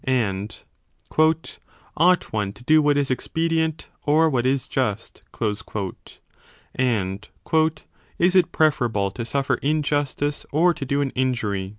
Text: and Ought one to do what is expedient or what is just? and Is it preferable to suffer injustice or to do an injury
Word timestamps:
and 0.03 0.63
Ought 1.95 2.33
one 2.33 2.53
to 2.53 2.63
do 2.63 2.81
what 2.81 2.97
is 2.97 3.11
expedient 3.11 3.87
or 4.01 4.31
what 4.31 4.47
is 4.47 4.67
just? 4.67 5.21
and 6.73 7.29
Is 8.17 8.35
it 8.35 8.51
preferable 8.51 9.11
to 9.11 9.23
suffer 9.23 9.55
injustice 9.61 10.43
or 10.51 10.73
to 10.73 10.85
do 10.85 11.01
an 11.01 11.11
injury 11.11 11.69